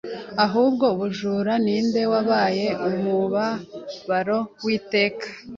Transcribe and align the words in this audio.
Ahubwo 0.45 0.83
ubujura 0.93 1.53
ninde 1.63 2.01
wabaye 2.11 2.67
umubabaro 2.87 4.39
w'iteka 4.65 5.27